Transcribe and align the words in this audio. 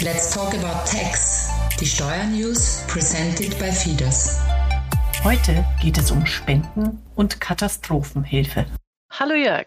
Let's 0.00 0.32
talk 0.32 0.54
about 0.54 0.88
tax. 0.88 1.48
Die 1.80 1.84
Steuernews 1.84 2.84
presented 2.86 3.58
by 3.58 3.72
Fides. 3.72 4.38
Heute 5.24 5.64
geht 5.82 5.98
es 5.98 6.12
um 6.12 6.24
Spenden 6.24 7.02
und 7.16 7.40
Katastrophenhilfe. 7.40 8.66
Hallo 9.10 9.34
Jörg. 9.34 9.66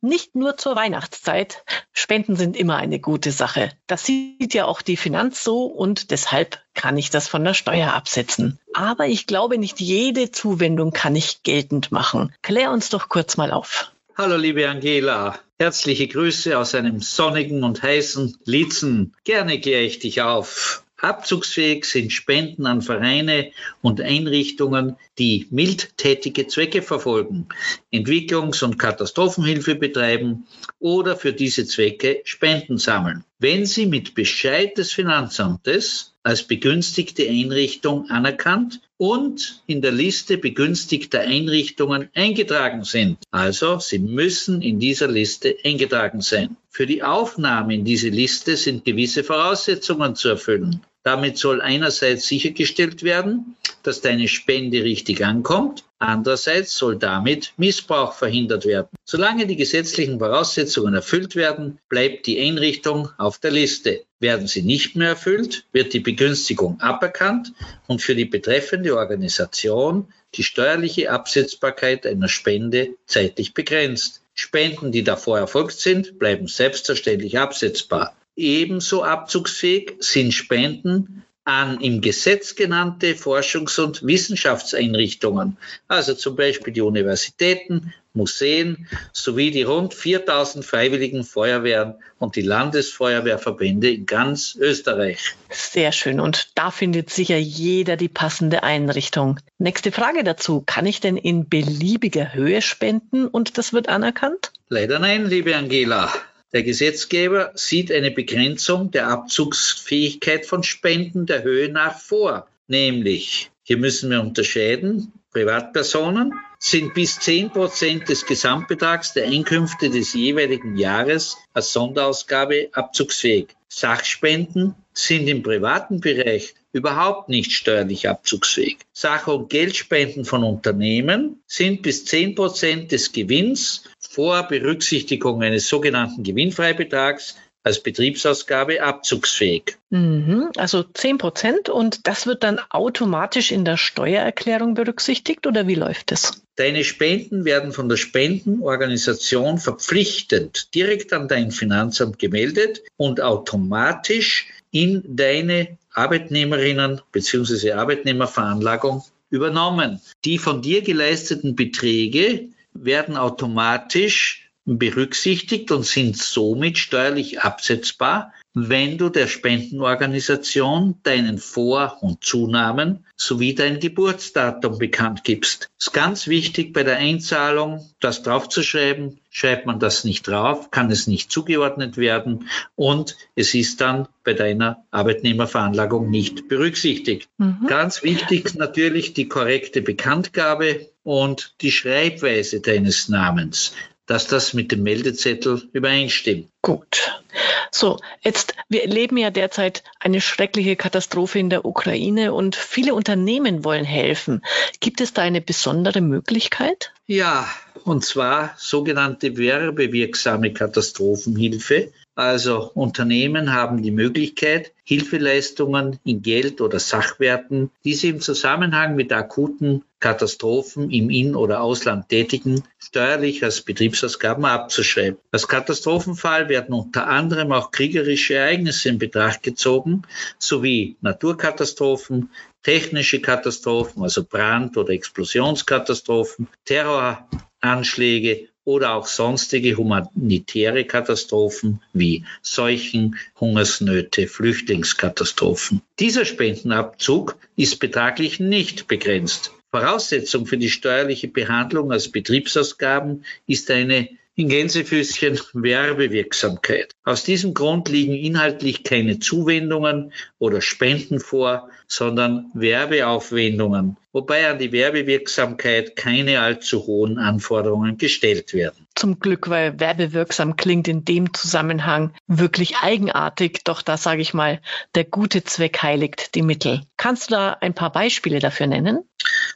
Nicht 0.00 0.34
nur 0.34 0.56
zur 0.56 0.74
Weihnachtszeit. 0.74 1.62
Spenden 1.92 2.34
sind 2.34 2.56
immer 2.56 2.78
eine 2.78 2.98
gute 2.98 3.30
Sache. 3.30 3.70
Das 3.86 4.04
sieht 4.04 4.54
ja 4.54 4.64
auch 4.64 4.82
die 4.82 4.96
Finanz 4.96 5.44
so 5.44 5.66
und 5.66 6.10
deshalb 6.10 6.58
kann 6.74 6.98
ich 6.98 7.10
das 7.10 7.28
von 7.28 7.44
der 7.44 7.54
Steuer 7.54 7.94
absetzen. 7.94 8.58
Aber 8.74 9.06
ich 9.06 9.28
glaube, 9.28 9.56
nicht 9.56 9.78
jede 9.78 10.32
Zuwendung 10.32 10.90
kann 10.90 11.14
ich 11.14 11.44
geltend 11.44 11.92
machen. 11.92 12.34
Klär 12.42 12.72
uns 12.72 12.88
doch 12.88 13.08
kurz 13.08 13.36
mal 13.36 13.52
auf. 13.52 13.92
Hallo 14.18 14.36
liebe 14.36 14.68
Angela, 14.68 15.38
herzliche 15.60 16.08
Grüße 16.08 16.56
aus 16.56 16.74
einem 16.74 17.00
sonnigen 17.00 17.64
und 17.64 17.82
heißen 17.82 18.38
Lietzen. 18.46 19.14
Gerne 19.24 19.60
kläre 19.60 19.82
ich 19.82 19.98
dich 19.98 20.22
auf. 20.22 20.82
Abzugsfähig 20.96 21.84
sind 21.84 22.12
Spenden 22.12 22.66
an 22.66 22.80
Vereine 22.80 23.52
und 23.82 24.00
Einrichtungen, 24.00 24.96
die 25.18 25.46
mildtätige 25.50 26.46
Zwecke 26.46 26.80
verfolgen, 26.80 27.48
Entwicklungs- 27.92 28.64
und 28.64 28.78
Katastrophenhilfe 28.78 29.74
betreiben 29.74 30.46
oder 30.78 31.14
für 31.14 31.34
diese 31.34 31.66
Zwecke 31.66 32.22
Spenden 32.24 32.78
sammeln. 32.78 33.24
Wenn 33.38 33.66
sie 33.66 33.84
mit 33.84 34.14
Bescheid 34.14 34.76
des 34.78 34.92
Finanzamtes 34.92 36.09
als 36.22 36.42
begünstigte 36.42 37.28
Einrichtung 37.28 38.10
anerkannt 38.10 38.80
und 38.98 39.62
in 39.66 39.80
der 39.80 39.92
Liste 39.92 40.36
begünstigter 40.36 41.20
Einrichtungen 41.20 42.10
eingetragen 42.14 42.84
sind. 42.84 43.18
Also 43.30 43.78
sie 43.78 43.98
müssen 43.98 44.60
in 44.60 44.78
dieser 44.78 45.08
Liste 45.08 45.56
eingetragen 45.64 46.20
sein. 46.20 46.56
Für 46.68 46.86
die 46.86 47.02
Aufnahme 47.02 47.74
in 47.74 47.84
diese 47.84 48.10
Liste 48.10 48.56
sind 48.56 48.84
gewisse 48.84 49.24
Voraussetzungen 49.24 50.14
zu 50.14 50.28
erfüllen. 50.28 50.82
Damit 51.02 51.38
soll 51.38 51.62
einerseits 51.62 52.26
sichergestellt 52.26 53.02
werden, 53.02 53.56
dass 53.82 54.02
deine 54.02 54.28
Spende 54.28 54.84
richtig 54.84 55.24
ankommt. 55.24 55.84
Andererseits 55.98 56.76
soll 56.76 56.96
damit 56.96 57.52
Missbrauch 57.56 58.12
verhindert 58.12 58.66
werden. 58.66 58.88
Solange 59.04 59.46
die 59.46 59.56
gesetzlichen 59.56 60.18
Voraussetzungen 60.18 60.94
erfüllt 60.94 61.36
werden, 61.36 61.78
bleibt 61.88 62.26
die 62.26 62.40
Einrichtung 62.40 63.10
auf 63.18 63.38
der 63.38 63.50
Liste. 63.50 64.04
Werden 64.18 64.46
sie 64.46 64.62
nicht 64.62 64.96
mehr 64.96 65.10
erfüllt, 65.10 65.64
wird 65.72 65.94
die 65.94 66.00
Begünstigung 66.00 66.78
aberkannt 66.80 67.52
und 67.86 68.02
für 68.02 68.14
die 68.14 68.26
betreffende 68.26 68.96
Organisation 68.96 70.12
die 70.34 70.42
steuerliche 70.42 71.10
Absetzbarkeit 71.10 72.06
einer 72.06 72.28
Spende 72.28 72.90
zeitlich 73.06 73.54
begrenzt. 73.54 74.22
Spenden, 74.34 74.92
die 74.92 75.04
davor 75.04 75.38
erfolgt 75.38 75.80
sind, 75.80 76.18
bleiben 76.18 76.46
selbstverständlich 76.46 77.38
absetzbar. 77.38 78.14
Ebenso 78.40 79.04
abzugsfähig 79.04 79.96
sind 80.00 80.32
Spenden 80.32 81.24
an 81.44 81.80
im 81.80 82.00
Gesetz 82.00 82.54
genannte 82.54 83.14
Forschungs- 83.14 83.80
und 83.80 84.06
Wissenschaftseinrichtungen, 84.06 85.56
also 85.88 86.14
zum 86.14 86.36
Beispiel 86.36 86.72
die 86.72 86.82
Universitäten, 86.82 87.92
Museen 88.12 88.88
sowie 89.12 89.50
die 89.50 89.62
rund 89.62 89.94
4000 89.94 90.64
freiwilligen 90.64 91.22
Feuerwehren 91.22 91.94
und 92.18 92.34
die 92.34 92.42
Landesfeuerwehrverbände 92.42 93.90
in 93.90 94.06
ganz 94.06 94.56
Österreich. 94.56 95.36
Sehr 95.50 95.92
schön. 95.92 96.18
Und 96.18 96.50
da 96.56 96.70
findet 96.70 97.10
sicher 97.10 97.38
jeder 97.38 97.96
die 97.96 98.08
passende 98.08 98.64
Einrichtung. 98.64 99.38
Nächste 99.58 99.92
Frage 99.92 100.24
dazu. 100.24 100.62
Kann 100.66 100.86
ich 100.86 101.00
denn 101.00 101.16
in 101.16 101.48
beliebiger 101.48 102.34
Höhe 102.34 102.62
spenden 102.62 103.26
und 103.26 103.58
das 103.58 103.72
wird 103.72 103.88
anerkannt? 103.88 104.52
Leider 104.68 104.98
nein, 104.98 105.26
liebe 105.26 105.56
Angela. 105.56 106.12
Der 106.52 106.64
Gesetzgeber 106.64 107.52
sieht 107.54 107.92
eine 107.92 108.10
Begrenzung 108.10 108.90
der 108.90 109.08
Abzugsfähigkeit 109.08 110.46
von 110.46 110.64
Spenden 110.64 111.26
der 111.26 111.44
Höhe 111.44 111.70
nach 111.70 111.98
vor. 112.00 112.48
Nämlich, 112.66 113.50
hier 113.62 113.76
müssen 113.76 114.10
wir 114.10 114.20
unterscheiden, 114.20 115.12
Privatpersonen 115.32 116.34
sind 116.58 116.92
bis 116.92 117.20
10 117.20 117.50
Prozent 117.50 118.08
des 118.08 118.26
Gesamtbetrags 118.26 119.12
der 119.12 119.26
Einkünfte 119.26 119.90
des 119.90 120.12
jeweiligen 120.14 120.76
Jahres 120.76 121.36
als 121.52 121.72
Sonderausgabe 121.72 122.68
abzugsfähig. 122.72 123.48
Sachspenden 123.68 124.74
sind 125.02 125.28
im 125.28 125.42
privaten 125.42 126.00
Bereich 126.00 126.54
überhaupt 126.72 127.28
nicht 127.28 127.52
steuerlich 127.52 128.08
abzugsfähig. 128.08 128.78
Sach- 128.92 129.26
und 129.26 129.50
Geldspenden 129.50 130.24
von 130.24 130.44
Unternehmen 130.44 131.42
sind 131.46 131.82
bis 131.82 132.04
10 132.04 132.34
Prozent 132.34 132.92
des 132.92 133.12
Gewinns 133.12 133.84
vor 133.98 134.44
Berücksichtigung 134.44 135.42
eines 135.42 135.68
sogenannten 135.68 136.22
Gewinnfreibetrags 136.22 137.36
als 137.62 137.82
Betriebsausgabe 137.82 138.82
abzugsfähig. 138.82 139.76
Mhm, 139.90 140.50
also 140.56 140.82
10 140.82 141.18
Prozent 141.18 141.68
und 141.68 142.06
das 142.06 142.26
wird 142.26 142.42
dann 142.42 142.58
automatisch 142.70 143.52
in 143.52 143.64
der 143.64 143.76
Steuererklärung 143.76 144.74
berücksichtigt 144.74 145.46
oder 145.46 145.66
wie 145.66 145.74
läuft 145.74 146.12
es? 146.12 146.42
Deine 146.56 146.84
Spenden 146.84 147.44
werden 147.44 147.72
von 147.72 147.88
der 147.88 147.96
Spendenorganisation 147.96 149.58
verpflichtend 149.58 150.74
direkt 150.74 151.12
an 151.12 151.28
dein 151.28 151.50
Finanzamt 151.50 152.18
gemeldet 152.18 152.82
und 152.96 153.20
automatisch 153.20 154.46
in 154.70 155.02
deine 155.04 155.78
Arbeitnehmerinnen 155.92 157.00
bzw. 157.12 157.72
Arbeitnehmerveranlagung 157.72 159.02
übernommen. 159.30 160.00
Die 160.24 160.38
von 160.38 160.62
dir 160.62 160.82
geleisteten 160.82 161.56
Beträge 161.56 162.48
werden 162.72 163.16
automatisch 163.16 164.49
berücksichtigt 164.78 165.70
und 165.72 165.84
sind 165.84 166.16
somit 166.16 166.78
steuerlich 166.78 167.40
absetzbar, 167.40 168.32
wenn 168.52 168.98
du 168.98 169.10
der 169.10 169.28
Spendenorganisation 169.28 170.96
deinen 171.04 171.38
Vor- 171.38 171.98
und 172.00 172.24
Zunamen 172.24 173.06
sowie 173.16 173.54
dein 173.54 173.78
Geburtsdatum 173.78 174.78
bekannt 174.78 175.22
gibst. 175.22 175.68
Es 175.78 175.86
ist 175.86 175.92
ganz 175.92 176.26
wichtig 176.26 176.72
bei 176.72 176.82
der 176.82 176.96
Einzahlung, 176.96 177.88
das 178.00 178.22
draufzuschreiben. 178.22 179.20
Schreibt 179.30 179.66
man 179.66 179.78
das 179.78 180.02
nicht 180.02 180.26
drauf, 180.26 180.72
kann 180.72 180.90
es 180.90 181.06
nicht 181.06 181.30
zugeordnet 181.30 181.96
werden 181.96 182.48
und 182.74 183.16
es 183.36 183.54
ist 183.54 183.80
dann 183.80 184.08
bei 184.24 184.32
deiner 184.34 184.84
Arbeitnehmerveranlagung 184.90 186.10
nicht 186.10 186.48
berücksichtigt. 186.48 187.28
Mhm. 187.38 187.66
Ganz 187.68 188.02
wichtig 188.02 188.54
natürlich 188.56 189.14
die 189.14 189.28
korrekte 189.28 189.82
Bekanntgabe 189.82 190.90
und 191.04 191.54
die 191.60 191.70
Schreibweise 191.70 192.60
deines 192.60 193.08
Namens 193.08 193.72
dass 194.10 194.26
das 194.26 194.54
mit 194.54 194.72
dem 194.72 194.82
Meldezettel 194.82 195.62
übereinstimmt. 195.72 196.48
Gut. 196.62 197.22
So, 197.70 197.96
jetzt, 198.22 198.54
wir 198.68 198.82
erleben 198.82 199.16
ja 199.16 199.30
derzeit 199.30 199.84
eine 200.00 200.20
schreckliche 200.20 200.74
Katastrophe 200.74 201.38
in 201.38 201.48
der 201.48 201.64
Ukraine 201.64 202.34
und 202.34 202.56
viele 202.56 202.94
Unternehmen 202.94 203.64
wollen 203.64 203.84
helfen. 203.84 204.42
Gibt 204.80 205.00
es 205.00 205.12
da 205.12 205.22
eine 205.22 205.40
besondere 205.40 206.00
Möglichkeit? 206.00 206.92
Ja, 207.06 207.48
und 207.84 208.04
zwar 208.04 208.56
sogenannte 208.58 209.36
werbewirksame 209.36 210.52
Katastrophenhilfe. 210.52 211.92
Also 212.14 212.70
Unternehmen 212.74 213.52
haben 213.52 213.82
die 213.82 213.92
Möglichkeit, 213.92 214.72
Hilfeleistungen 214.84 215.98
in 216.04 216.22
Geld 216.22 216.60
oder 216.60 216.78
Sachwerten, 216.78 217.70
die 217.84 217.94
sie 217.94 218.08
im 218.08 218.20
Zusammenhang 218.20 218.96
mit 218.96 219.12
akuten 219.12 219.84
Katastrophen 220.00 220.90
im 220.90 221.10
In- 221.10 221.36
oder 221.36 221.62
Ausland 221.62 222.08
tätigen, 222.08 222.64
steuerlich 222.78 223.44
als 223.44 223.62
Betriebsausgaben 223.62 224.44
abzuschreiben. 224.44 225.20
Als 225.30 225.46
Katastrophenfall 225.46 226.48
werden 226.48 226.74
unter 226.74 227.06
anderem 227.06 227.52
auch 227.52 227.70
kriegerische 227.70 228.34
Ereignisse 228.34 228.88
in 228.88 228.98
Betracht 228.98 229.42
gezogen, 229.42 230.02
sowie 230.38 230.96
Naturkatastrophen, 231.02 232.30
technische 232.62 233.20
Katastrophen, 233.20 234.02
also 234.02 234.24
Brand- 234.24 234.76
oder 234.76 234.90
Explosionskatastrophen, 234.90 236.48
Terroranschläge 236.64 238.49
oder 238.64 238.94
auch 238.94 239.06
sonstige 239.06 239.76
humanitäre 239.76 240.84
Katastrophen 240.84 241.80
wie 241.92 242.24
Seuchen, 242.42 243.16
Hungersnöte, 243.38 244.26
Flüchtlingskatastrophen. 244.28 245.82
Dieser 245.98 246.24
Spendenabzug 246.24 247.36
ist 247.56 247.80
betraglich 247.80 248.40
nicht 248.40 248.86
begrenzt. 248.86 249.52
Voraussetzung 249.70 250.46
für 250.46 250.58
die 250.58 250.70
steuerliche 250.70 251.28
Behandlung 251.28 251.92
als 251.92 252.10
Betriebsausgaben 252.10 253.24
ist 253.46 253.70
eine 253.70 254.08
in 254.40 254.48
Gänsefüßchen 254.48 255.38
Werbewirksamkeit. 255.52 256.94
Aus 257.04 257.24
diesem 257.24 257.52
Grund 257.52 257.90
liegen 257.90 258.14
inhaltlich 258.14 258.84
keine 258.84 259.18
Zuwendungen 259.18 260.14
oder 260.38 260.62
Spenden 260.62 261.20
vor, 261.20 261.68
sondern 261.86 262.50
Werbeaufwendungen, 262.54 263.98
wobei 264.12 264.48
an 264.48 264.58
die 264.58 264.72
Werbewirksamkeit 264.72 265.94
keine 265.94 266.40
allzu 266.40 266.86
hohen 266.86 267.18
Anforderungen 267.18 267.98
gestellt 267.98 268.54
werden. 268.54 268.86
Zum 268.94 269.20
Glück, 269.20 269.50
weil 269.50 269.78
werbewirksam 269.78 270.56
klingt 270.56 270.88
in 270.88 271.04
dem 271.04 271.34
Zusammenhang 271.34 272.14
wirklich 272.26 272.76
eigenartig, 272.80 273.60
doch 273.64 273.82
da 273.82 273.98
sage 273.98 274.22
ich 274.22 274.32
mal, 274.32 274.62
der 274.94 275.04
gute 275.04 275.44
Zweck 275.44 275.82
heiligt 275.82 276.34
die 276.34 276.42
Mittel. 276.42 276.80
Kannst 276.96 277.30
du 277.30 277.34
da 277.34 277.58
ein 277.60 277.74
paar 277.74 277.92
Beispiele 277.92 278.38
dafür 278.38 278.68
nennen? 278.68 279.04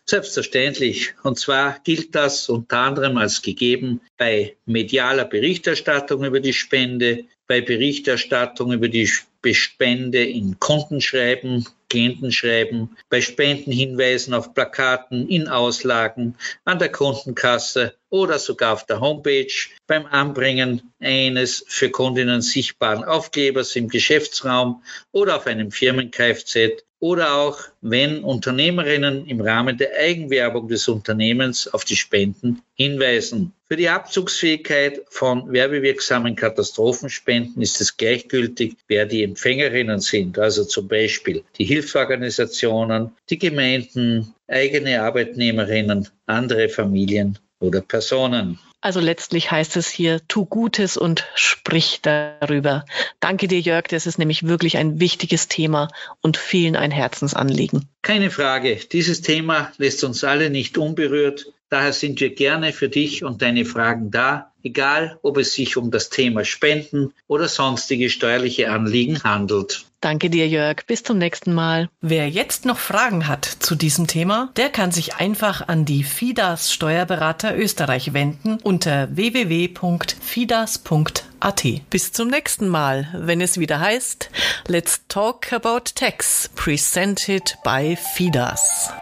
Selbstverständlich. 0.06 1.14
Und 1.22 1.38
zwar 1.38 1.80
gilt 1.82 2.14
das 2.14 2.48
unter 2.48 2.78
anderem 2.78 3.16
als 3.16 3.40
gegeben 3.40 4.00
bei 4.18 4.56
medialer 4.66 5.24
Berichterstattung 5.24 6.24
über 6.24 6.40
die 6.40 6.52
Spende, 6.52 7.24
bei 7.46 7.62
Berichterstattung 7.62 8.72
über 8.72 8.88
die 8.88 9.08
Bespende 9.44 10.24
in 10.24 10.58
Kontenschreiben, 10.58 11.66
Klientenschreiben, 11.90 12.96
bei 13.10 13.20
Spendenhinweisen 13.20 14.32
auf 14.32 14.54
Plakaten, 14.54 15.28
in 15.28 15.48
Auslagen, 15.48 16.38
an 16.64 16.78
der 16.78 16.88
Kontenkasse 16.88 17.94
oder 18.08 18.38
sogar 18.38 18.72
auf 18.72 18.86
der 18.86 19.00
Homepage, 19.00 19.52
beim 19.86 20.06
Anbringen 20.06 20.94
eines 20.98 21.62
für 21.68 21.90
Kundinnen 21.90 22.40
sichtbaren 22.40 23.04
Aufklebers 23.04 23.76
im 23.76 23.88
Geschäftsraum 23.88 24.82
oder 25.12 25.36
auf 25.36 25.46
einem 25.46 25.70
Firmen-Kfz 25.70 26.82
oder 27.04 27.34
auch, 27.34 27.58
wenn 27.82 28.24
Unternehmerinnen 28.24 29.26
im 29.26 29.42
Rahmen 29.42 29.76
der 29.76 29.94
Eigenwerbung 29.94 30.68
des 30.68 30.88
Unternehmens 30.88 31.68
auf 31.68 31.84
die 31.84 31.96
Spenden 31.96 32.62
hinweisen. 32.72 33.52
Für 33.68 33.76
die 33.76 33.90
Abzugsfähigkeit 33.90 35.02
von 35.10 35.52
werbewirksamen 35.52 36.34
Katastrophenspenden 36.34 37.60
ist 37.60 37.82
es 37.82 37.98
gleichgültig, 37.98 38.76
wer 38.88 39.04
die 39.04 39.22
Empfängerinnen 39.34 39.98
sind, 39.98 40.38
also 40.38 40.64
zum 40.64 40.86
Beispiel 40.86 41.42
die 41.58 41.64
Hilfsorganisationen, 41.64 43.10
die 43.30 43.38
Gemeinden, 43.38 44.32
eigene 44.46 45.02
Arbeitnehmerinnen, 45.02 46.08
andere 46.26 46.68
Familien 46.68 47.40
oder 47.58 47.80
Personen. 47.80 48.60
Also 48.80 49.00
letztlich 49.00 49.50
heißt 49.50 49.76
es 49.76 49.88
hier, 49.88 50.20
tu 50.28 50.44
Gutes 50.44 50.96
und 50.96 51.26
sprich 51.34 52.00
darüber. 52.02 52.84
Danke 53.18 53.48
dir, 53.48 53.58
Jörg. 53.58 53.88
Das 53.88 54.06
ist 54.06 54.18
nämlich 54.18 54.46
wirklich 54.46 54.76
ein 54.76 55.00
wichtiges 55.00 55.48
Thema 55.48 55.88
und 56.20 56.36
vielen 56.36 56.76
ein 56.76 56.92
Herzensanliegen. 56.92 57.88
Keine 58.02 58.30
Frage. 58.30 58.76
Dieses 58.92 59.20
Thema 59.20 59.72
lässt 59.78 60.04
uns 60.04 60.22
alle 60.22 60.48
nicht 60.48 60.78
unberührt. 60.78 61.52
Daher 61.74 61.92
sind 61.92 62.20
wir 62.20 62.32
gerne 62.32 62.72
für 62.72 62.88
dich 62.88 63.24
und 63.24 63.42
deine 63.42 63.64
Fragen 63.64 64.12
da, 64.12 64.52
egal 64.62 65.18
ob 65.22 65.38
es 65.38 65.54
sich 65.54 65.76
um 65.76 65.90
das 65.90 66.08
Thema 66.08 66.44
Spenden 66.44 67.12
oder 67.26 67.48
sonstige 67.48 68.10
steuerliche 68.10 68.70
Anliegen 68.70 69.24
handelt. 69.24 69.84
Danke 70.00 70.30
dir, 70.30 70.46
Jörg. 70.46 70.86
Bis 70.86 71.02
zum 71.02 71.18
nächsten 71.18 71.52
Mal. 71.52 71.90
Wer 72.00 72.30
jetzt 72.30 72.64
noch 72.64 72.78
Fragen 72.78 73.26
hat 73.26 73.44
zu 73.44 73.74
diesem 73.74 74.06
Thema, 74.06 74.52
der 74.54 74.68
kann 74.68 74.92
sich 74.92 75.16
einfach 75.16 75.66
an 75.66 75.84
die 75.84 76.04
FIDAS 76.04 76.72
Steuerberater 76.72 77.58
Österreich 77.58 78.12
wenden 78.12 78.58
unter 78.62 79.08
www.fidas.at. 79.16 81.64
Bis 81.90 82.12
zum 82.12 82.28
nächsten 82.28 82.68
Mal, 82.68 83.08
wenn 83.18 83.40
es 83.40 83.58
wieder 83.58 83.80
heißt 83.80 84.30
Let's 84.68 85.00
Talk 85.08 85.52
About 85.52 85.90
Tax, 85.96 86.48
presented 86.54 87.56
by 87.64 87.96
FIDAS. 88.14 88.92